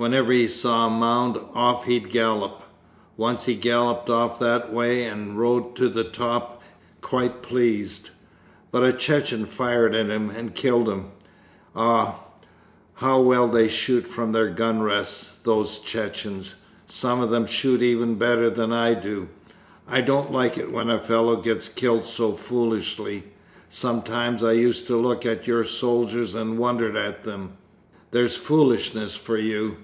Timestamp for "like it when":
20.32-20.88